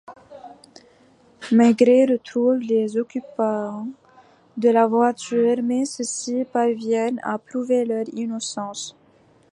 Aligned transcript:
Maigret 1.51 2.05
retrouve 2.09 2.57
les 2.57 2.97
occupants 2.97 3.85
de 4.57 4.69
la 4.69 4.87
voiture, 4.87 5.57
mais 5.61 5.85
ceux-ci 5.85 6.43
parviennent 6.51 7.19
à 7.21 7.37
prouver 7.37 7.85
leur 7.85 8.07
innocence. 8.15 8.95